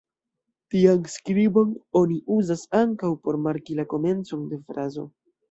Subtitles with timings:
[0.75, 5.07] Tian skribon oni uzas ankaŭ por marki la komencon de frazo.